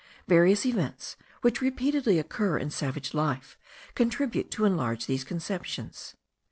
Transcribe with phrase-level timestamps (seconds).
[0.27, 3.55] Various events, which repeatedly occur in savage life,
[3.93, 6.15] contribute to enlarge these conceptions.